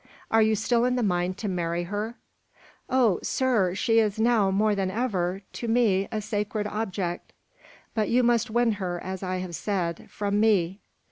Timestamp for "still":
0.55-0.83